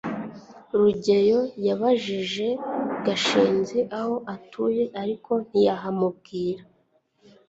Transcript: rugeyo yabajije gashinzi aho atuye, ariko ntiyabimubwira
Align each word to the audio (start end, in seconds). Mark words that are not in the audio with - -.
rugeyo 0.79 1.39
yabajije 1.67 2.47
gashinzi 3.05 3.79
aho 3.99 4.15
atuye, 4.33 4.83
ariko 5.01 5.31
ntiyabimubwira 5.47 6.63